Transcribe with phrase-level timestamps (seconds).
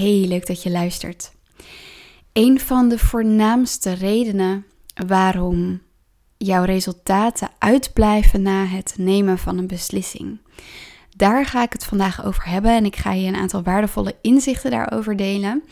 [0.00, 1.32] Hey, leuk dat je luistert.
[2.32, 4.66] Een van de voornaamste redenen
[5.06, 5.82] waarom
[6.36, 10.38] jouw resultaten uitblijven na het nemen van een beslissing.
[11.16, 14.70] Daar ga ik het vandaag over hebben en ik ga je een aantal waardevolle inzichten
[14.70, 15.62] daarover delen.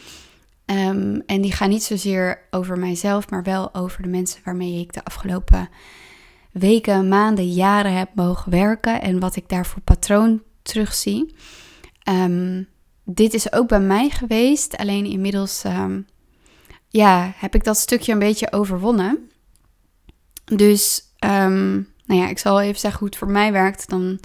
[0.65, 4.93] Ehm, en die gaan niet zozeer over mijzelf, maar wel over de mensen waarmee ik
[4.93, 5.69] de afgelopen
[6.53, 11.35] weken, maanden, jaren heb mogen werken en wat ik daar voor patroon terugzie.
[12.09, 12.69] Um,
[13.11, 14.77] dit is ook bij mij geweest.
[14.77, 16.07] Alleen inmiddels um,
[16.89, 19.31] ja, heb ik dat stukje een beetje overwonnen.
[20.45, 23.89] Dus um, nou ja, ik zal even zeggen hoe het voor mij werkt.
[23.89, 24.19] Dan,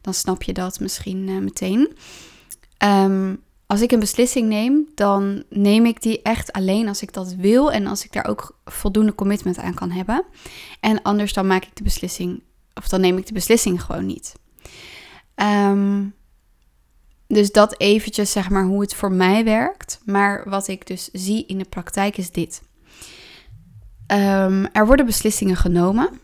[0.00, 1.96] dan snap je dat misschien uh, meteen.
[2.84, 7.34] Um, als ik een beslissing neem, dan neem ik die echt alleen als ik dat
[7.34, 10.24] wil en als ik daar ook voldoende commitment aan kan hebben.
[10.80, 12.42] En anders dan maak ik de beslissing,
[12.74, 14.34] of dan neem ik de beslissing gewoon niet.
[15.34, 16.14] Um,
[17.30, 20.00] dus dat eventjes zeg maar hoe het voor mij werkt.
[20.04, 22.62] Maar wat ik dus zie in de praktijk is dit.
[24.06, 26.20] Um, er worden beslissingen genomen.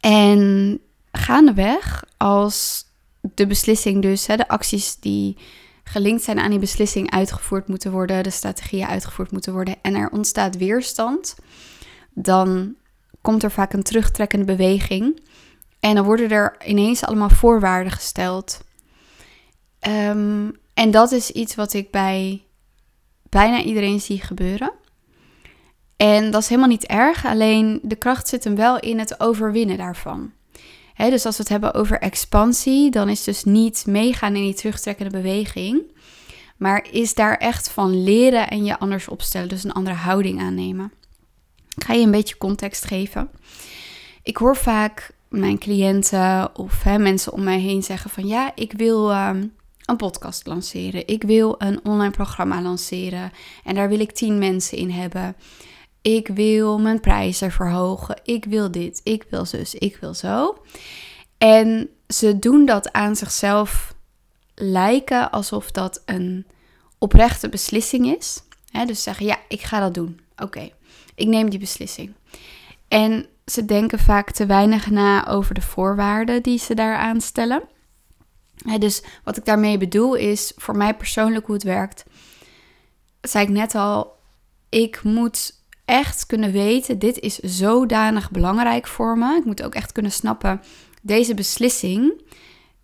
[0.00, 0.80] En
[1.12, 2.86] gaandeweg, als
[3.20, 5.36] de beslissing dus, hè, de acties die
[5.84, 10.10] gelinkt zijn aan die beslissing uitgevoerd moeten worden, de strategieën uitgevoerd moeten worden en er
[10.10, 11.36] ontstaat weerstand,
[12.10, 12.74] dan
[13.20, 15.20] komt er vaak een terugtrekkende beweging.
[15.80, 18.60] En dan worden er ineens allemaal voorwaarden gesteld.
[19.86, 22.42] Um, en dat is iets wat ik bij
[23.28, 24.72] bijna iedereen zie gebeuren.
[25.96, 29.76] En dat is helemaal niet erg, alleen de kracht zit hem wel in het overwinnen
[29.76, 30.32] daarvan.
[30.96, 35.10] dus als we het hebben over expansie, dan is dus niet meegaan in die terugtrekkende
[35.10, 35.82] beweging,
[36.56, 40.92] maar is daar echt van leren en je anders opstellen, dus een andere houding aannemen.
[41.76, 43.30] Ik ga je een beetje context geven.
[44.22, 49.10] Ik hoor vaak mijn cliënten of mensen om mij heen zeggen van ja, ik wil
[49.10, 49.52] um,
[49.84, 51.06] een podcast lanceren.
[51.06, 53.32] Ik wil een online programma lanceren
[53.64, 55.36] en daar wil ik tien mensen in hebben.
[56.02, 58.20] Ik wil mijn prijzen verhogen.
[58.24, 60.58] Ik wil dit, ik wil zus, ik wil zo.
[61.38, 63.94] En ze doen dat aan zichzelf
[64.54, 66.46] lijken alsof dat een
[66.98, 68.42] oprechte beslissing is.
[68.86, 70.20] dus zeggen, ja, ik ga dat doen.
[70.36, 70.70] Oké,
[71.14, 72.14] ik neem die beslissing.
[72.88, 77.62] En ze denken vaak te weinig na over de voorwaarden die ze daaraan stellen
[78.78, 82.04] dus wat ik daarmee bedoel is, voor mij persoonlijk hoe het werkt,
[83.20, 84.16] zei ik net al,
[84.68, 89.36] ik moet echt kunnen weten, dit is zodanig belangrijk voor me.
[89.36, 90.60] Ik moet ook echt kunnen snappen,
[91.02, 92.22] deze beslissing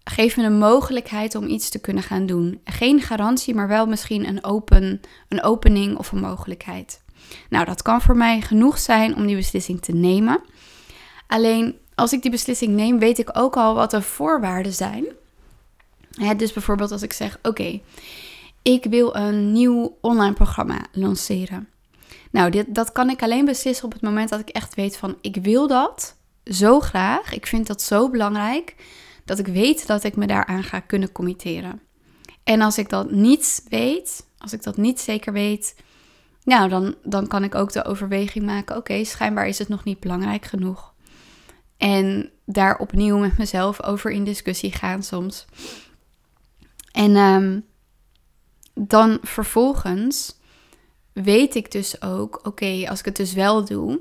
[0.05, 2.61] geeft me de mogelijkheid om iets te kunnen gaan doen.
[2.65, 7.03] Geen garantie, maar wel misschien een, open, een opening of een mogelijkheid.
[7.49, 10.41] Nou, dat kan voor mij genoeg zijn om die beslissing te nemen.
[11.27, 15.07] Alleen als ik die beslissing neem, weet ik ook al wat de voorwaarden zijn
[16.37, 17.81] dus bijvoorbeeld als ik zeg: Oké,
[18.63, 21.69] ik wil een nieuw online programma lanceren.
[22.31, 25.17] Nou, dit, dat kan ik alleen beslissen op het moment dat ik echt weet van
[25.21, 27.33] ik wil dat zo graag.
[27.33, 28.75] Ik vind dat zo belangrijk
[29.25, 31.81] dat ik weet dat ik me daaraan ga kunnen committeren.
[32.45, 35.75] En als ik dat niet weet, als ik dat niet zeker weet,
[36.45, 40.01] nou, dan, dan kan ik ook de overweging maken: oké, schijnbaar is het nog niet
[40.01, 40.95] belangrijk genoeg.
[41.77, 45.47] En daar opnieuw met mezelf over in discussie gaan soms.
[46.93, 47.65] En um,
[48.75, 50.39] dan vervolgens
[51.13, 54.01] weet ik dus ook, oké, als ik het dus wel doe,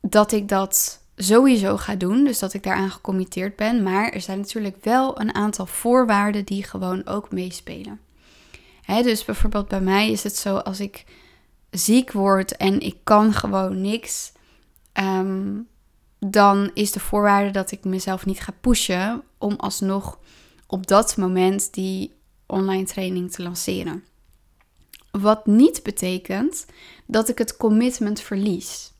[0.00, 2.24] dat ik dat sowieso ga doen.
[2.24, 3.82] Dus dat ik daaraan gecommitteerd ben.
[3.82, 8.00] Maar er zijn natuurlijk wel een aantal voorwaarden die gewoon ook meespelen.
[8.82, 11.04] Hè, dus bijvoorbeeld bij mij is het zo als ik
[11.70, 14.32] ziek word en ik kan gewoon niks.
[15.00, 15.68] Um,
[16.18, 20.18] dan is de voorwaarde dat ik mezelf niet ga pushen om alsnog
[20.66, 22.14] op dat moment die
[22.46, 24.04] online training te lanceren.
[25.10, 26.66] Wat niet betekent
[27.06, 28.92] dat ik het commitment verlies.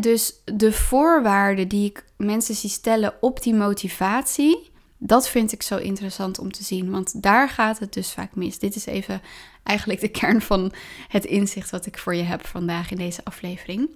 [0.00, 5.76] dus de voorwaarden die ik mensen zie stellen op die motivatie, dat vind ik zo
[5.76, 6.90] interessant om te zien.
[6.90, 8.58] Want daar gaat het dus vaak mis.
[8.58, 9.22] Dit is even
[9.62, 10.72] eigenlijk de kern van
[11.08, 13.90] het inzicht wat ik voor je heb vandaag in deze aflevering.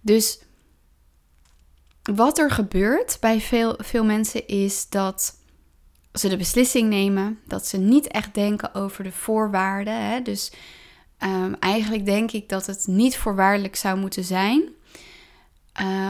[0.00, 0.40] Dus
[2.02, 5.39] wat er gebeurt bij veel, veel mensen is dat
[6.12, 10.10] ze de beslissing nemen, dat ze niet echt denken over de voorwaarden.
[10.10, 10.22] Hè?
[10.22, 10.52] Dus
[11.24, 14.62] um, eigenlijk denk ik dat het niet voorwaardelijk zou moeten zijn.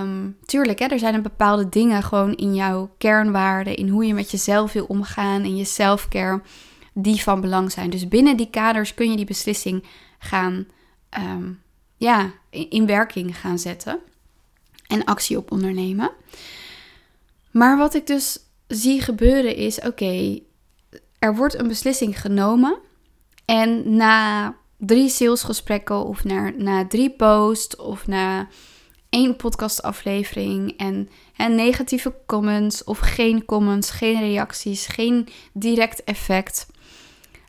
[0.01, 4.15] Um, tuurlijk, hè, er zijn een bepaalde dingen gewoon in jouw kernwaarden, in hoe je
[4.15, 6.43] met jezelf wil omgaan, in je selfcare,
[6.93, 7.91] die van belang zijn.
[7.91, 9.85] Dus binnen die kaders kun je die beslissing
[10.19, 10.67] gaan,
[11.19, 11.63] um,
[11.97, 13.99] ja, in werking gaan zetten
[14.87, 16.11] en actie op ondernemen.
[17.51, 18.39] Maar wat ik dus
[18.71, 20.41] zie gebeuren is: oké,
[21.19, 22.79] er wordt een beslissing genomen.
[23.45, 28.49] En na drie salesgesprekken of na, na drie posts of na
[29.09, 36.67] één podcastaflevering en, en negatieve comments of geen comments, geen reacties, geen direct effect,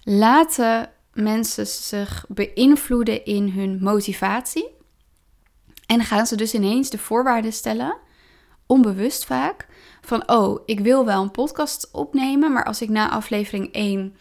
[0.03, 4.67] laten mensen zich beïnvloeden in hun motivatie.
[5.85, 7.97] En gaan ze dus ineens de voorwaarden stellen,
[8.65, 9.67] onbewust vaak,
[10.01, 14.15] van oh, ik wil wel een podcast opnemen, maar als ik na aflevering 1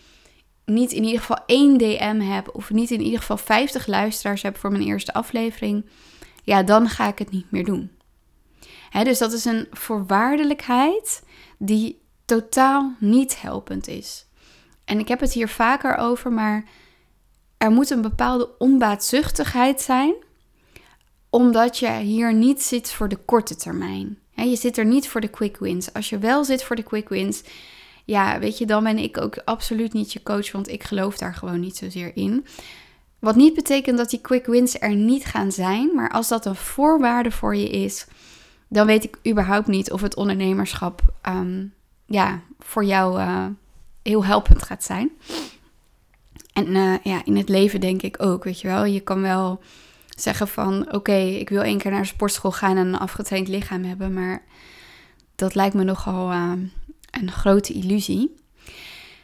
[0.65, 4.57] niet in ieder geval één DM heb of niet in ieder geval 50 luisteraars heb
[4.57, 5.87] voor mijn eerste aflevering,
[6.45, 7.91] ja, dan ga ik het niet meer doen.
[9.03, 11.23] dus dat is een voorwaardelijkheid
[11.59, 14.27] die totaal niet helpend is.
[14.85, 16.65] En ik heb het hier vaker over, maar
[17.59, 20.15] er moet een bepaalde onbaatzuchtigheid zijn,
[21.31, 24.19] omdat je hier niet zit voor de korte termijn.
[24.49, 25.93] Je zit er niet voor de quick wins.
[25.93, 27.43] Als je wel zit voor de quick wins,
[28.05, 31.35] ja, weet je, dan ben ik ook absoluut niet je coach, want ik geloof daar
[31.35, 32.47] gewoon niet zozeer in.
[33.19, 36.57] Wat niet betekent dat die quick wins er niet gaan zijn, maar als dat een
[36.57, 38.07] voorwaarde voor je is,
[38.69, 41.65] dan weet ik überhaupt niet of het ondernemerschap ehm,
[42.07, 43.47] ja, voor jou uh,
[44.03, 45.11] heel helpend gaat zijn.
[46.53, 48.85] En uh, ja, in het leven denk ik ook, weet je wel.
[48.85, 49.61] Je kan wel
[50.23, 53.85] zeggen van, oké, ik wil één keer naar de sportschool gaan en een afgetraind lichaam
[53.85, 54.43] hebben, maar
[55.35, 56.53] dat lijkt me nogal uh,
[57.11, 58.35] een grote illusie.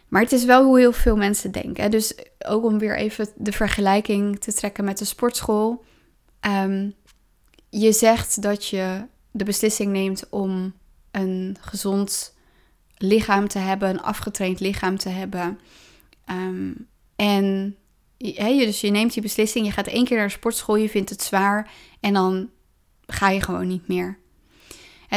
[0.08, 1.90] Maar het is wel hoe heel veel mensen denken.
[1.90, 5.84] Dus ook om weer even de vergelijking te trekken met de sportschool.
[6.64, 6.94] Um,
[7.68, 10.74] je zegt dat je de beslissing neemt om
[11.10, 12.34] een gezond
[12.96, 15.60] lichaam te hebben, een afgetraind lichaam te hebben.
[16.30, 17.76] Um, en
[18.16, 21.22] dus je neemt die beslissing, je gaat één keer naar de sportschool, je vindt het
[21.22, 21.70] zwaar
[22.00, 22.50] en dan
[23.06, 24.18] ga je gewoon niet meer.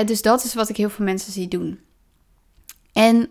[0.06, 1.80] dus dat is wat ik heel veel mensen zie doen.
[2.94, 3.30] En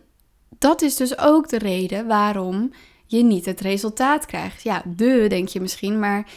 [0.58, 2.72] dat is dus ook de reden waarom
[3.06, 4.62] je niet het resultaat krijgt.
[4.62, 6.30] Ja, de denk je misschien, maar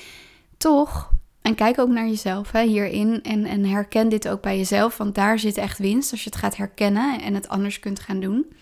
[0.58, 1.12] toch.
[1.42, 5.40] En kijk ook naar jezelf hierin en, en herken dit ook bij jezelf, want daar
[5.40, 8.54] zit echt winst als je het gaat herkennen en het anders kunt gaan doen.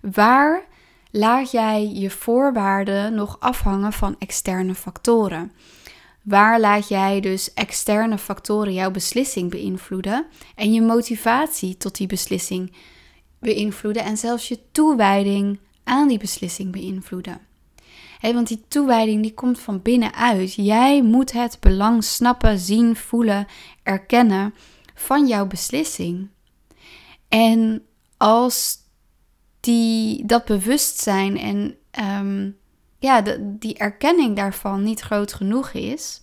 [0.00, 0.64] Waar
[1.16, 5.52] laat jij je voorwaarden nog afhangen van externe factoren?
[6.22, 12.72] Waar laat jij dus externe factoren jouw beslissing beïnvloeden en je motivatie tot die beslissing
[13.38, 17.40] beïnvloeden en zelfs je toewijding aan die beslissing beïnvloeden.
[18.18, 20.54] Hey, want die toewijding die komt van binnenuit.
[20.54, 23.46] Jij moet het belang snappen, zien, voelen,
[23.82, 24.54] erkennen
[24.94, 26.28] van jouw beslissing.
[27.28, 27.82] En
[28.16, 28.78] als
[29.66, 32.50] die, dat bewustzijn en ehm,
[32.98, 36.22] ja, de, die erkenning daarvan niet groot genoeg is,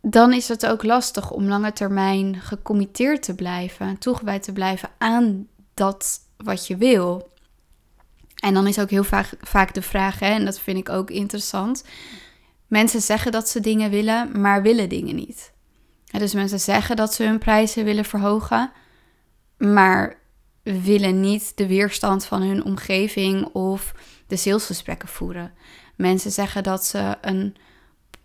[0.00, 5.46] dan is het ook lastig om lange termijn gecommitteerd te blijven, toegewijd te blijven aan
[5.74, 7.28] dat wat je wil.
[8.36, 11.10] En dan is ook heel vaak, vaak de vraag, hè, en dat vind ik ook
[11.10, 11.84] interessant.
[12.66, 15.52] Mensen zeggen dat ze dingen willen, maar willen dingen niet.
[16.04, 18.70] dus mensen zeggen dat ze hun prijzen willen verhogen,
[19.56, 20.24] maar
[20.72, 23.94] willen niet de weerstand van hun omgeving of
[24.26, 25.52] de salesgesprekken voeren.
[25.96, 27.56] Mensen zeggen dat ze een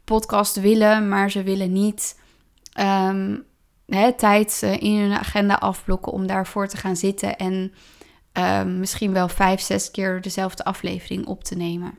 [0.03, 2.19] podcast willen, maar ze willen niet
[2.79, 3.43] um,
[3.85, 7.73] hè, tijd eh, in hun agenda afblokken om daarvoor te gaan zitten en
[8.33, 11.97] um, misschien wel vijf, zes keer dezelfde aflevering op te nemen.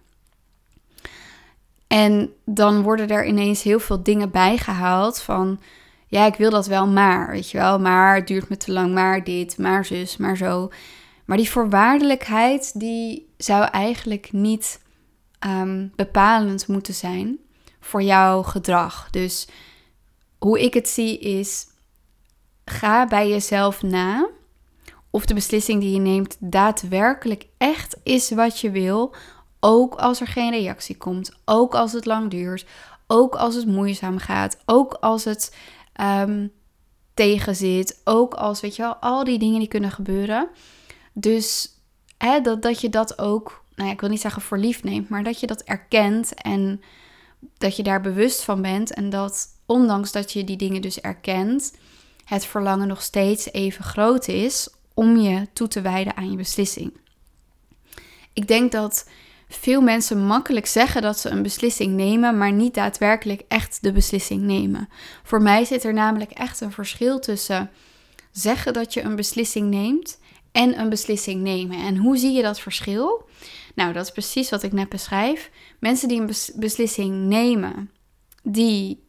[1.86, 5.60] En dan worden er ineens heel veel dingen bijgehaald van,
[6.12, 8.94] ja, ik wil dat wel, maar, weet je wel, maar het duurt me te lang,
[8.94, 10.70] maar dit, maar zus, maar zo.
[11.24, 14.80] Maar die voorwaardelijkheid, die zou eigenlijk niet
[15.46, 17.38] um, bepalend moeten zijn
[17.80, 19.10] voor jouw gedrag.
[19.10, 19.48] Dus
[20.38, 21.66] hoe ik het zie is,
[22.64, 24.28] ga bij jezelf na
[25.10, 29.14] of de beslissing die je neemt daadwerkelijk echt is wat je wil,
[29.60, 32.66] ook als er geen reactie komt, ook als het lang duurt,
[33.06, 35.52] ook als het moeizaam gaat, ook als het
[36.00, 36.52] um,
[37.14, 40.48] tegen zit, ook als, weet je wel, al die dingen die kunnen gebeuren.
[41.12, 41.78] Dus
[42.18, 45.08] hè, dat, dat je dat ook, nou ja, ik wil niet zeggen voor lief neemt,
[45.08, 46.80] maar dat je dat erkent en
[47.58, 51.76] dat je daar bewust van bent en dat ondanks dat je die dingen dus erkent,
[52.24, 56.92] het verlangen nog steeds even groot is om je toe te wijden aan je beslissing.
[58.32, 59.08] Ik denk dat
[59.54, 64.42] veel mensen makkelijk zeggen dat ze een beslissing nemen, maar niet daadwerkelijk echt de beslissing
[64.42, 64.88] nemen.
[65.22, 67.70] Voor mij zit er namelijk echt een verschil tussen
[68.30, 70.18] zeggen dat je een beslissing neemt
[70.52, 71.78] en een beslissing nemen.
[71.78, 73.28] En hoe zie je dat verschil?
[73.74, 75.50] Nou, dat is precies wat ik net beschrijf.
[75.78, 77.90] Mensen die een beslissing nemen,
[78.42, 79.04] die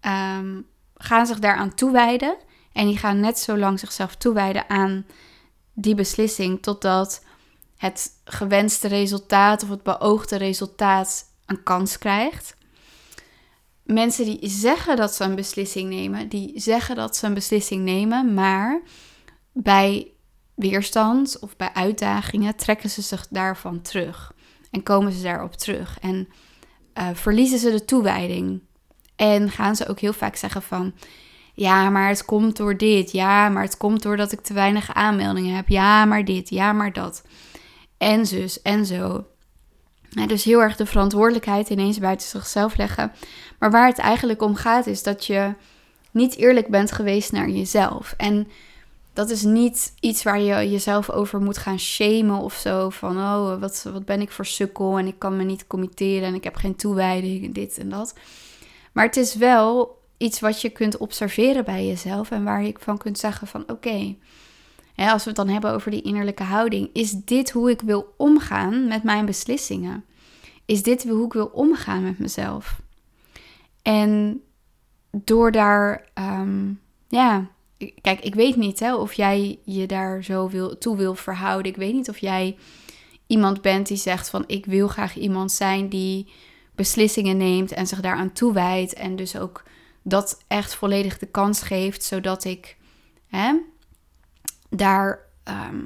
[0.00, 2.36] um, gaan zich daaraan toewijden.
[2.72, 5.06] En die gaan net zo lang zichzelf toewijden aan
[5.74, 7.24] die beslissing totdat
[7.80, 12.56] het gewenste resultaat of het beoogde resultaat een kans krijgt.
[13.82, 18.34] Mensen die zeggen dat ze een beslissing nemen, die zeggen dat ze een beslissing nemen,
[18.34, 18.80] maar
[19.52, 20.12] bij
[20.54, 24.32] weerstand of bij uitdagingen trekken ze zich daarvan terug
[24.70, 26.28] en komen ze daarop terug en
[26.94, 28.60] uh, verliezen ze de toewijding.
[29.16, 30.92] En gaan ze ook heel vaak zeggen van,
[31.54, 35.56] ja, maar het komt door dit, ja, maar het komt doordat ik te weinig aanmeldingen
[35.56, 37.22] heb, ja, maar dit, ja, maar dat.
[38.00, 39.24] En zus en zo.
[40.26, 43.12] dus heel erg de verantwoordelijkheid ineens buiten zichzelf leggen.
[43.58, 45.54] Maar waar het eigenlijk om gaat is dat je
[46.10, 48.14] niet eerlijk bent geweest naar jezelf.
[48.16, 48.48] En
[49.12, 52.90] dat is niet iets waar je jezelf over moet gaan shamen of zo.
[52.90, 56.34] Van, oh, wat, wat ben ik voor sukkel en ik kan me niet committeren en
[56.34, 58.14] ik heb geen toewijding en dit en dat.
[58.92, 62.98] Maar het is wel iets wat je kunt observeren bij jezelf en waar je van
[62.98, 64.16] kunt zeggen van, oké,
[65.08, 68.88] als we het dan hebben over die innerlijke houding, is dit hoe ik wil omgaan
[68.88, 70.04] met mijn beslissingen?
[70.64, 72.80] Is dit hoe ik wil omgaan met mezelf?
[73.82, 74.42] En
[75.10, 76.72] door daar, ehm,
[77.08, 77.48] ja,
[78.00, 81.72] kijk, ik weet niet hè, of jij je daar zo wil, toe wil verhouden.
[81.72, 82.56] Ik weet niet of jij
[83.26, 86.32] iemand bent die zegt van ik wil graag iemand zijn die
[86.74, 88.92] beslissingen neemt en zich daaraan toewijdt.
[88.92, 89.62] En dus ook
[90.02, 92.76] dat echt volledig de kans geeft, zodat ik
[93.26, 93.54] hè,
[94.70, 95.82] daar ehm,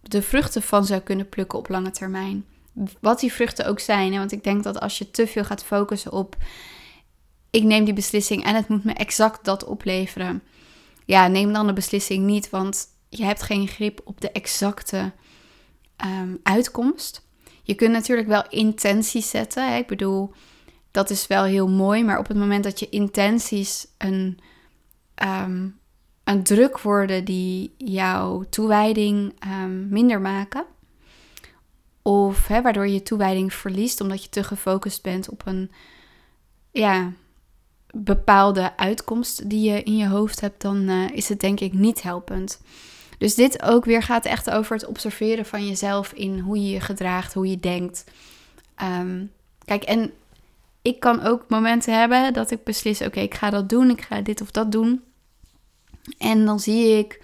[0.00, 2.44] de vruchten van zou kunnen plukken op lange termijn.
[3.00, 4.12] Wat die vruchten ook zijn.
[4.12, 4.18] Hè?
[4.18, 6.36] Want ik denk dat als je te veel gaat focussen op
[7.54, 10.42] ik neem die beslissing en het moet me exact dat opleveren.
[11.04, 15.12] Ja, neem dan de beslissing niet, want je hebt geen grip op de exacte
[16.04, 17.26] um, uitkomst.
[17.62, 19.68] Je kunt natuurlijk wel intenties zetten.
[19.68, 19.76] Hè?
[19.76, 20.32] Ik bedoel,
[20.90, 24.38] dat is wel heel mooi, maar op het moment dat je intenties een,
[25.14, 25.68] ehm,
[26.24, 30.64] een druk worden die jouw toewijding um, minder maken,
[32.02, 35.70] of waardoor je toewijding verliest omdat je te gefocust bent op een
[36.70, 37.12] ja,
[37.94, 42.02] bepaalde uitkomst die je in je hoofd hebt, dan uh, is het denk ik niet
[42.02, 42.60] helpend.
[43.18, 46.80] Dus dit ook weer gaat echt over het observeren van jezelf in hoe je je
[46.80, 48.04] gedraagt, hoe je denkt.
[48.82, 49.30] Um,
[49.64, 50.12] kijk, en
[50.82, 54.20] ik kan ook momenten hebben dat ik beslis: oké, ik ga dat doen, ik ga
[54.20, 55.02] dit of dat doen.
[56.18, 57.22] En dan zie ik,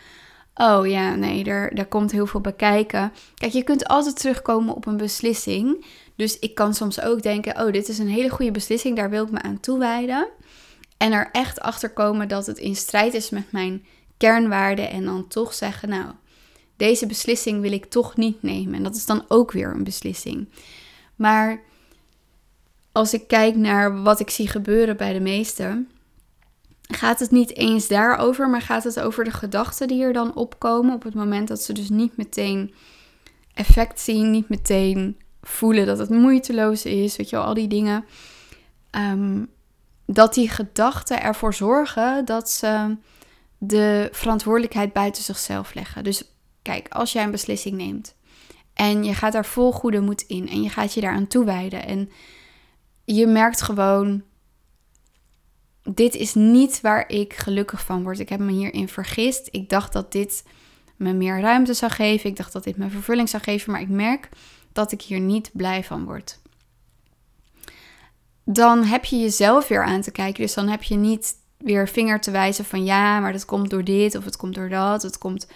[0.54, 3.12] oh ja, nee, er, daar komt heel veel bij kijken.
[3.34, 5.84] Kijk, je kunt altijd terugkomen op een beslissing.
[6.16, 9.24] Dus ik kan soms ook denken: oh, dit is een hele goede beslissing, daar wil
[9.24, 10.28] ik me aan toewijden.
[10.96, 13.84] En er echt achter komen dat het in strijd is met mijn
[14.16, 14.90] kernwaarden.
[14.90, 16.10] En dan toch zeggen: nou,
[16.76, 18.74] deze beslissing wil ik toch niet nemen.
[18.74, 20.48] En dat is dan ook weer een beslissing.
[21.16, 21.62] Maar
[22.92, 25.90] als ik kijk naar wat ik zie gebeuren bij de meesten,
[26.90, 30.94] gaat het niet eens daarover, maar gaat het over de gedachten die er dan opkomen
[30.94, 32.74] op het moment dat ze dus niet meteen
[33.54, 38.04] effect zien, niet meteen voelen dat het moeiteloos is, weet je wel, al die dingen.
[38.90, 39.44] Ehm,
[40.06, 42.96] dat die gedachten ervoor zorgen dat ze
[43.58, 46.04] de verantwoordelijkheid buiten zichzelf leggen.
[46.04, 46.24] Dus
[46.62, 48.14] kijk, als jij een beslissing neemt
[48.74, 52.10] en je gaat daar vol goede moed in en je gaat je daaraan toewijden en
[53.04, 54.22] je merkt gewoon,
[55.82, 58.18] dit is niet waar ik gelukkig van word.
[58.18, 59.48] Ik heb me hierin vergist.
[59.50, 60.44] Ik dacht dat dit
[60.96, 62.30] me meer ruimte zou geven.
[62.30, 63.72] Ik dacht dat dit me vervulling zou geven.
[63.72, 64.28] Maar ik merk
[64.72, 66.38] dat ik hier niet blij van word.
[68.44, 70.42] Dan heb je jezelf weer aan te kijken.
[70.42, 73.84] Dus dan heb je niet weer vinger te wijzen van ja, maar dat komt door
[73.84, 75.02] dit of het komt door dat.
[75.02, 75.46] Het komt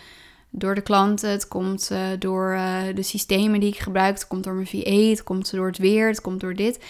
[0.51, 4.45] door de klanten, het komt uh, door uh, de systemen die ik gebruik, het komt
[4.45, 6.85] door mijn VA, het komt door het weer, het komt door dit.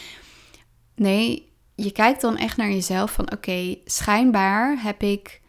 [0.95, 5.41] Nee, je kijkt dan echt naar jezelf van oké, schijnbaar heb ik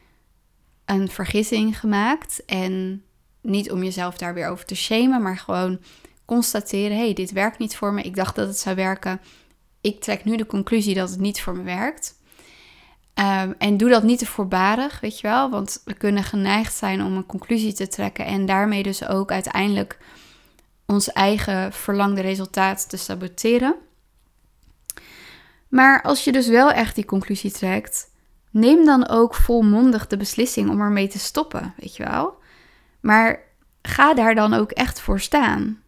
[0.85, 2.45] een vergissing gemaakt.
[2.45, 3.03] En
[3.41, 5.79] niet om jezelf daar weer over te shamen, maar gewoon
[6.25, 8.01] constateren: hé, hey, dit werkt niet voor me.
[8.01, 9.21] Ik dacht dat het zou werken.
[9.81, 12.15] Ik trek nu de conclusie dat het niet voor me werkt.
[13.19, 15.49] Um, en doe dat niet te voorbarig, weet je wel.
[15.49, 19.97] Want we kunnen geneigd zijn om een conclusie te trekken en daarmee dus ook uiteindelijk
[20.85, 23.75] ons eigen verlangde resultaat te saboteren.
[25.75, 28.11] Maar als je dus wel echt die conclusie trekt,
[28.51, 32.37] neem dan ook volmondig de beslissing om ermee te stoppen, weet je wel.
[32.99, 33.39] Maar
[33.81, 35.81] ga daar dan ook echt voor staan.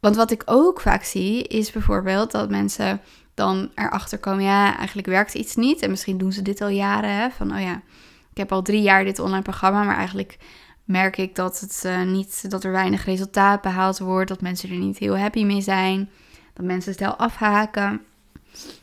[0.00, 3.00] Want wat ik ook vaak zie, is bijvoorbeeld dat mensen
[3.34, 5.82] dan erachter komen, ja, eigenlijk werkt iets niet.
[5.82, 7.82] En misschien doen ze dit al jaren, hè, van, oh ja,
[8.30, 10.38] ik heb al drie jaar dit online programma, maar eigenlijk
[10.84, 14.76] merk ik dat, het, uh, niet, dat er weinig resultaat behaald wordt, dat mensen er
[14.76, 16.10] niet heel happy mee zijn,
[16.54, 18.00] dat mensen stel afhaken.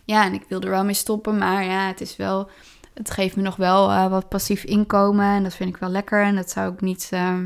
[0.04, 2.50] Ja, en ik wil er wel mee stoppen, maar ja, het is wel.
[2.94, 5.26] Het geeft me nog wel uh, wat passief inkomen.
[5.26, 6.24] En dat vind ik wel lekker.
[6.24, 7.10] En dat zou ik niet.
[7.14, 7.38] Uh,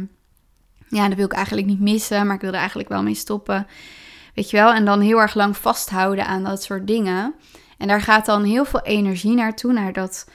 [0.89, 3.67] Ja, dat wil ik eigenlijk niet missen, maar ik wil er eigenlijk wel mee stoppen.
[4.33, 4.73] Weet je wel?
[4.73, 7.33] En dan heel erg lang vasthouden aan dat soort dingen.
[7.77, 10.29] En daar gaat dan heel veel energie naartoe, naar dat.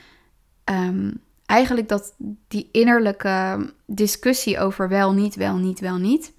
[0.65, 1.11] Ehm,
[1.47, 2.15] eigenlijk dat
[2.49, 6.33] die innerlijke discussie over wel, niet, wel, niet, wel, niet.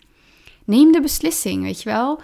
[0.65, 2.21] Neem de beslissing, weet je wel.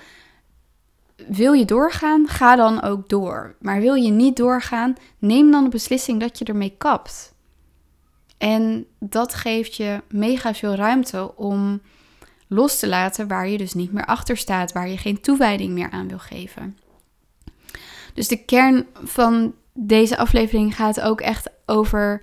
[1.28, 3.56] Wil je doorgaan, ga dan ook door.
[3.60, 7.34] Maar wil je niet doorgaan, neem dan de beslissing dat je ermee kapt.
[8.38, 11.82] En dat geeft je mega veel ruimte om
[12.48, 15.90] los te laten waar je dus niet meer achter staat, waar je geen toewijding meer
[15.90, 16.78] aan wil geven.
[18.14, 22.22] Dus de kern van deze aflevering gaat ook echt over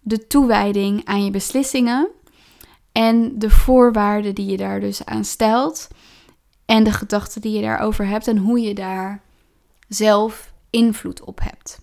[0.00, 2.08] de toewijding aan je beslissingen
[2.92, 5.88] en de voorwaarden die je daar dus aan stelt
[6.66, 9.22] en de gedachten die je daarover hebt en hoe je daar
[9.88, 11.80] zelf invloed op hebt.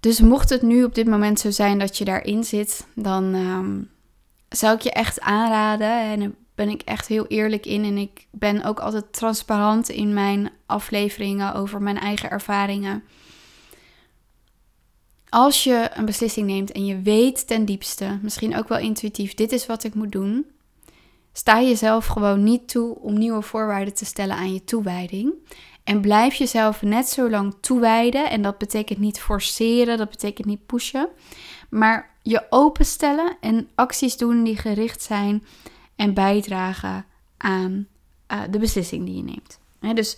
[0.00, 3.80] Dus mocht het nu op dit moment zo zijn dat je daarin zit, dan ehm,
[4.48, 6.00] zou ik je echt aanraden.
[6.00, 7.84] En ben ik echt heel eerlijk in.
[7.84, 13.02] En ik ben ook altijd transparant in mijn afleveringen over mijn eigen ervaringen.
[15.28, 19.52] Als je een beslissing neemt en je weet ten diepste, misschien ook wel intuïtief, dit
[19.52, 20.46] is wat ik moet doen,
[21.36, 25.34] sta jezelf gewoon niet toe om nieuwe voorwaarden te stellen aan je toewijding.
[25.84, 28.30] En blijf jezelf net zo lang toewijden.
[28.30, 31.08] En dat betekent niet forceren, dat betekent niet pushen.
[31.70, 35.44] Maar je openstellen en acties doen die gericht zijn
[35.96, 37.04] en bijdragen
[37.36, 37.86] aan
[38.32, 39.58] uh, de beslissing die je neemt.
[39.96, 40.16] dus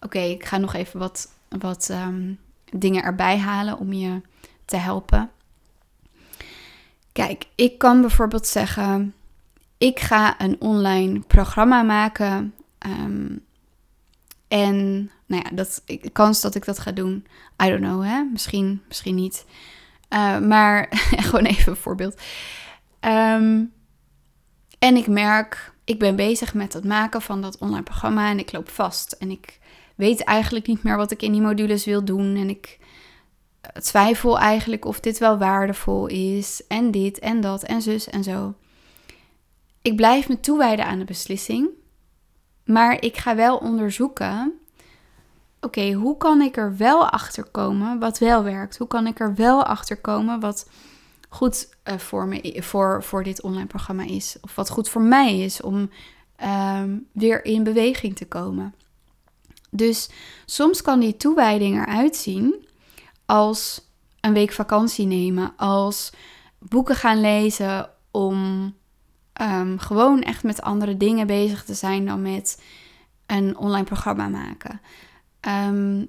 [0.00, 2.38] oké, ik ga nog even wat, wat um,
[2.72, 4.20] dingen erbij halen om je
[4.64, 5.30] te helpen.
[7.12, 9.14] Kijk, ik kan bijvoorbeeld zeggen:
[9.80, 12.54] ik ga een online programma maken.
[12.86, 13.44] Um,
[14.48, 17.26] en nou ja, dat, de kans dat ik dat ga doen,
[17.64, 18.22] I don't know, hè?
[18.22, 19.44] Misschien, misschien niet.
[20.10, 20.86] Uh, maar
[21.26, 22.20] gewoon even een voorbeeld.
[23.00, 23.72] Um,
[24.78, 28.52] en ik merk, ik ben bezig met het maken van dat online programma en ik
[28.52, 29.12] loop vast.
[29.12, 29.58] En ik
[29.94, 32.36] weet eigenlijk niet meer wat ik in die modules wil doen.
[32.36, 32.78] En ik
[33.80, 36.62] twijfel eigenlijk of dit wel waardevol is.
[36.68, 38.54] En dit en dat en zus en zo.
[39.82, 41.68] Ik blijf me toewijden aan de beslissing.
[42.64, 44.60] Maar ik ga wel onderzoeken.
[45.60, 48.76] Oké, hoe kan ik er wel achter komen wat wel werkt?
[48.78, 50.70] Hoe kan ik er wel achter komen wat
[51.28, 54.36] goed uh, voor, me, voor, voor dit online programma is?
[54.40, 55.90] Of wat goed voor mij is om
[56.36, 58.74] ehm, weer in beweging te komen?
[59.70, 60.10] Dus
[60.46, 62.66] soms kan die toewijding eruit zien
[63.26, 63.88] als
[64.20, 66.12] een week vakantie nemen, als
[66.58, 68.74] boeken gaan lezen om
[69.32, 72.62] Ehm, gewoon echt met andere dingen bezig te zijn dan met
[73.26, 74.80] een online programma maken.
[75.40, 76.04] Ehm,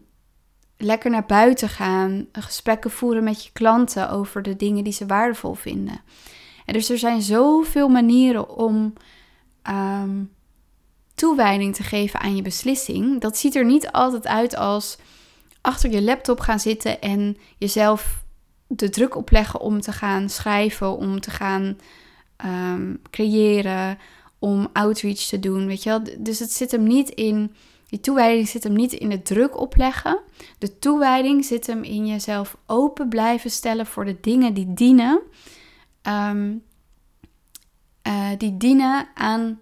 [0.77, 5.53] lekker naar buiten gaan, gesprekken voeren met je klanten over de dingen die ze waardevol
[5.53, 6.01] vinden.
[6.65, 8.93] En dus er zijn zoveel manieren om
[9.69, 10.31] um,
[11.15, 13.21] toewijding te geven aan je beslissing.
[13.21, 14.97] Dat ziet er niet altijd uit als
[15.61, 18.23] achter je laptop gaan zitten en jezelf
[18.67, 21.77] de druk opleggen om te gaan schrijven, om te gaan
[22.45, 23.97] um, creëren,
[24.39, 26.03] om outreach te doen, weet je wel.
[26.19, 27.55] Dus het zit hem niet in,
[27.87, 30.19] die toewijding zit hem niet in het druk opleggen.
[30.57, 35.21] De toewijding zit hem in jezelf open blijven stellen voor de dingen die dienen,
[36.01, 36.53] ehm,
[38.01, 39.61] eh, die dienen aan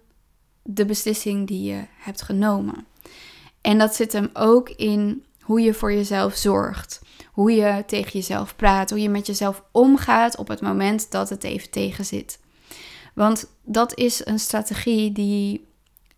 [0.62, 2.86] de beslissing die je hebt genomen.
[3.60, 7.00] En dat zit hem ook in hoe je voor jezelf zorgt.
[7.32, 8.90] Hoe je tegen jezelf praat.
[8.90, 12.38] Hoe je met jezelf omgaat op het moment dat het even tegen zit.
[13.20, 15.66] Want dat is een strategie die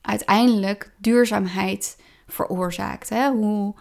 [0.01, 3.09] uiteindelijk duurzaamheid veroorzaakt.
[3.09, 3.31] Hè?
[3.31, 3.75] Hoe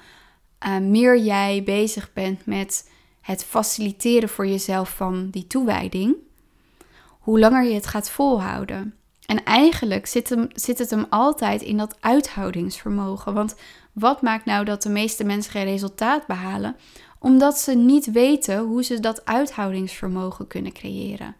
[0.68, 2.90] uh, meer jij bezig bent met
[3.22, 6.16] het faciliteren voor jezelf van die toewijding,
[7.20, 8.96] hoe langer je het gaat volhouden.
[9.26, 13.34] En eigenlijk zit, zit het hem altijd in dat uithoudingsvermogen.
[13.34, 13.56] Want
[13.92, 16.76] wat maakt nou dat de meeste mensen geen resultaat behalen?
[17.20, 21.36] Omdat ze niet weten hoe ze dat uithoudingsvermogen kunnen creëren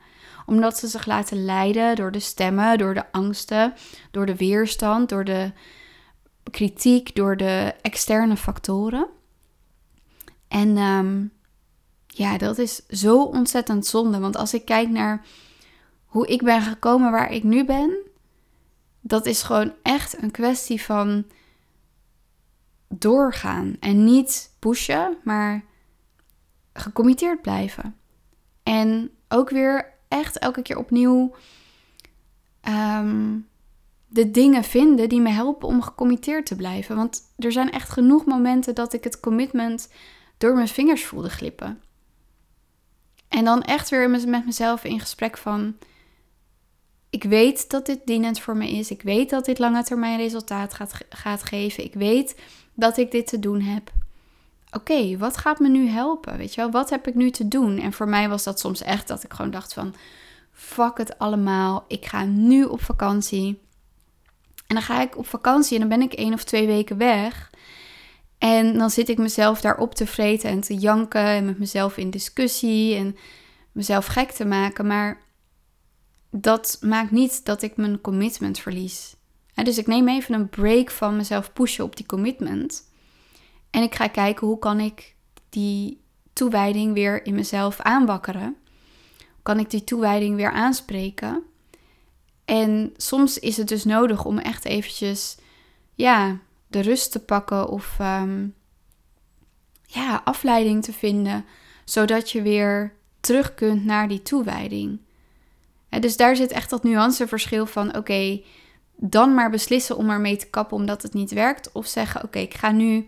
[0.46, 3.74] omdat ze zich laten leiden door de stemmen, door de angsten,
[4.12, 5.52] door de weerstand, door de
[6.52, 9.08] kritiek, door de externe factoren.
[10.48, 11.26] En ehm,
[12.08, 14.20] ja, dat is zo ontzettend zonde.
[14.20, 15.26] Want als ik kijk naar
[16.06, 17.98] hoe ik ben gekomen waar ik nu ben,
[19.02, 21.26] dat is gewoon echt een kwestie van
[22.88, 23.76] doorgaan.
[23.80, 25.64] En niet pushen, maar
[26.74, 27.96] gecommitteerd blijven.
[28.64, 31.36] En ook weer echt elke keer opnieuw
[32.62, 33.38] ehm,
[34.08, 36.96] de dingen vinden die me helpen om gecommitteerd te blijven.
[36.96, 39.90] Want er zijn echt genoeg momenten dat ik het commitment
[40.38, 41.82] door mijn vingers voelde glippen.
[43.28, 45.78] En dan echt weer met mezelf in gesprek van...
[47.10, 48.92] ik weet dat dit dienend voor me is.
[48.92, 51.84] Ik weet dat dit lange termijn resultaat gaat, gaat geven.
[51.84, 52.40] Ik weet
[52.74, 53.92] dat ik dit te doen heb.
[54.72, 56.38] Oké, wat gaat me nu helpen?
[56.38, 57.78] Weet je wel, wat heb ik nu te doen?
[57.80, 59.94] En voor mij was dat soms echt dat ik gewoon dacht van,
[60.52, 61.86] fuck het allemaal.
[61.88, 63.62] Ik ga nu op vakantie.
[64.68, 67.50] En dan ga ik op vakantie en dan ben ik één of twee weken weg.
[68.38, 72.10] En dan zit ik mezelf daarop te vreten en te janken en met mezelf in
[72.10, 73.16] discussie en
[73.72, 74.88] mezelf gek te maken.
[74.88, 75.22] Maar
[76.30, 79.16] dat maakt niet dat ik mijn commitment verlies.
[79.54, 82.91] dus ik neem even een break van mezelf pushen op die commitment.
[83.72, 85.16] En ik ga kijken hoe kan ik
[85.50, 86.02] die
[86.34, 88.58] toewijding weer in mezelf aanwakkeren.
[89.42, 91.44] Kan ik die toewijding weer aanspreken?
[92.46, 95.38] En soms is het dus nodig om echt eventjes
[95.94, 98.48] ja, de rust te pakken of ehm,
[99.86, 101.46] ja, afleiding te vinden,
[101.86, 105.00] zodat je weer terug kunt naar die toewijding.
[106.00, 108.42] dus daar zit echt dat nuanceverschil van: oké,
[108.96, 112.54] dan maar beslissen om ermee te kappen omdat het niet werkt, of zeggen: oké, ik
[112.54, 113.08] ga nu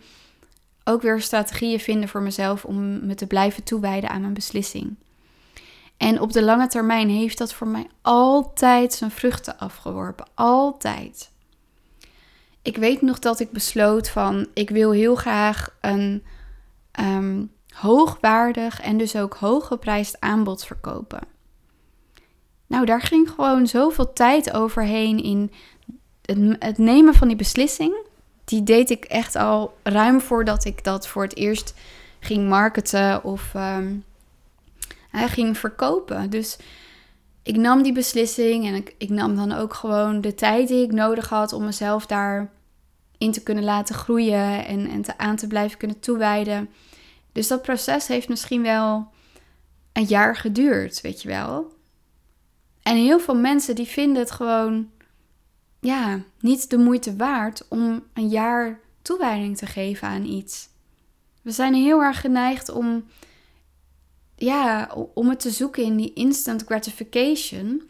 [0.84, 4.96] ook weer strategieën vinden voor mezelf om me te blijven toewijden aan mijn beslissing.
[5.98, 10.28] En op de lange termijn heeft dat voor mij altijd zijn vruchten afgeworpen.
[10.34, 11.32] Altijd.
[12.62, 16.24] Ik weet nog dat ik besloot van ik wil heel graag een
[17.00, 21.22] um, hoogwaardig en dus ook hooggeprijsd aanbod verkopen.
[22.68, 25.52] Nou, daar ging gewoon zoveel tijd overheen in
[26.60, 27.96] het nemen van die beslissing.
[28.46, 31.74] Die deed ik echt al ruim voordat ik dat voor het eerst
[32.20, 34.04] ging marketen of um,
[35.12, 36.30] ging verkopen.
[36.30, 36.58] Dus
[37.44, 40.92] ik nam die beslissing en ik, ik nam dan ook gewoon de tijd die ik
[40.92, 45.78] nodig had om mezelf daarin te kunnen laten groeien en, en te, aan te blijven
[45.78, 46.70] kunnen toewijden.
[47.32, 49.08] Dus dat proces heeft misschien wel
[49.94, 51.72] een jaar geduurd, weet je wel.
[52.84, 54.90] En heel veel mensen die vinden het gewoon
[55.84, 60.70] ja, niet de moeite waard om een jaar toewijding te geven aan iets.
[61.42, 63.06] We zijn heel erg geneigd om,
[64.36, 67.90] ja, om het te zoeken in die instant gratification.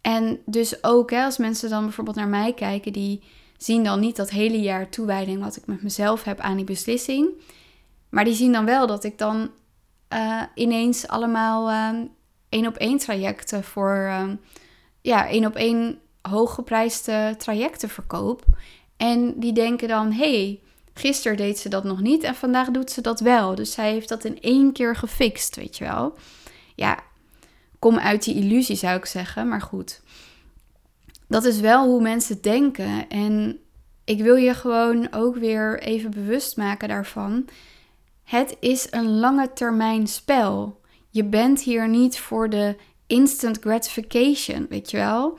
[0.00, 3.22] En dus ook hè, als mensen dan bijvoorbeeld naar mij kijken, die
[3.56, 7.28] zien dan niet dat hele jaar toewijding wat ik met mezelf heb aan die beslissing.
[8.08, 9.50] Maar die zien dan wel dat ik dan
[10.12, 12.00] uh, ineens allemaal uh,
[12.48, 14.28] één op één trajecten voor uh,
[15.00, 18.44] ja, één op één hooggeprijsde trajecten verkoop.
[18.96, 20.60] En die denken dan, hey,
[20.94, 23.54] gisteren deed ze dat nog niet en vandaag doet ze dat wel.
[23.54, 26.14] Dus zij heeft dat in één keer gefixt, weet je wel.
[26.74, 26.98] Ja,
[27.78, 30.00] kom uit die illusie zou ik zeggen, maar goed.
[31.28, 33.58] Dat is wel hoe mensen denken en
[34.04, 37.48] ik wil je gewoon ook weer even bewust maken daarvan.
[38.24, 40.80] Het is een lange termijn spel.
[41.10, 45.38] Je bent hier niet voor de instant gratification, weet je wel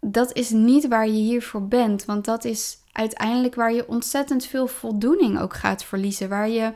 [0.00, 2.04] dat is niet waar je hiervoor bent.
[2.04, 6.28] Want dat is uiteindelijk waar je ontzettend veel voldoening ook gaat verliezen.
[6.28, 6.72] Waar je,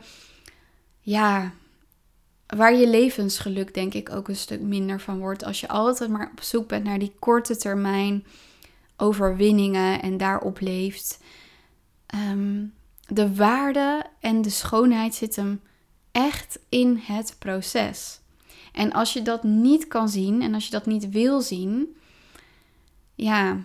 [1.00, 1.52] ja,
[2.46, 5.44] waar je levensgeluk denk ik ook een stuk minder van wordt.
[5.44, 8.24] Als je altijd maar op zoek bent naar die korte termijn
[8.96, 11.20] overwinningen en daarop leeft.
[12.06, 12.64] Ehm,
[13.06, 15.60] de waarde en de schoonheid zit hem
[16.12, 18.20] echt in het proces.
[18.72, 21.96] En als je dat niet kan zien en als je dat niet wil zien,
[23.14, 23.56] ja,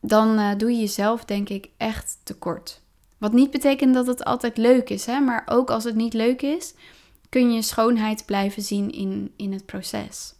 [0.00, 2.80] dan uh, doe je jezelf denk ik echt tekort.
[3.18, 5.20] Wat niet betekent dat het altijd leuk is, hè?
[5.20, 6.74] maar ook als het niet leuk is,
[7.28, 10.34] kun je schoonheid blijven zien in, in het proces.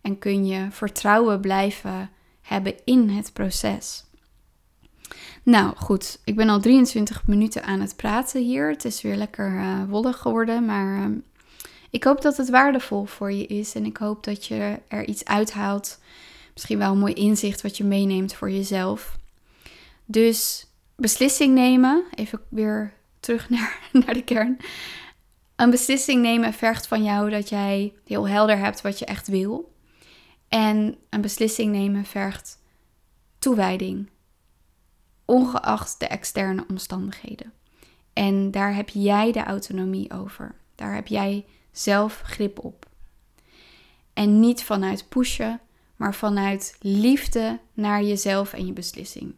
[0.00, 2.10] En kun je vertrouwen blijven
[2.40, 4.04] hebben in het proces.
[5.42, 8.68] Nou goed, ik ben al 23 minuten aan het praten hier.
[8.68, 11.16] Het is weer lekker uh, wollig geworden, maar uh,
[11.90, 15.24] ik hoop dat het waardevol voor je is en ik hoop dat je er iets
[15.24, 15.98] uithaalt
[16.60, 19.18] misschien wel een mooi inzicht wat je meeneemt voor jezelf.
[20.04, 24.58] Dus beslissing nemen, even weer terug naar, naar de kern.
[25.56, 29.74] Een beslissing nemen vergt van jou dat jij heel helder hebt wat je echt wil.
[30.48, 32.62] En een beslissing nemen vergt
[33.38, 34.10] toewijding,
[35.24, 37.52] ongeacht de externe omstandigheden.
[38.12, 40.54] En daar heb jij de autonomie over.
[40.74, 42.88] Daar heb jij zelf grip op.
[44.12, 45.60] En niet vanuit pushen,
[46.00, 49.34] maar vanuit liefde naar jezelf en je beslissing.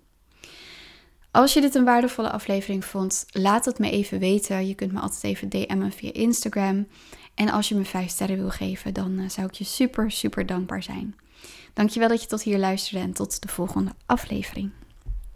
[1.31, 4.67] Als je dit een waardevolle aflevering vond, laat het me even weten.
[4.67, 6.87] Je kunt me altijd even DM'en via Instagram.
[7.35, 10.47] En als je me 5 sterren wil geven, dan eh, zou ik je super, super
[10.47, 11.17] dankbaar zijn.
[11.73, 14.71] Dankjewel dat je tot hier luisterde en tot de volgende aflevering.